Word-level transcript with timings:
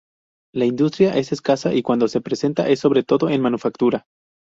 La 0.51 0.65
industria 0.65 1.15
es 1.15 1.31
escasa 1.31 1.75
y 1.75 1.83
cuando 1.83 2.07
se 2.07 2.21
presenta 2.21 2.67
es 2.67 2.79
sobre 2.79 3.03
todo 3.03 3.29
en 3.29 3.39
manufactura. 3.39 4.07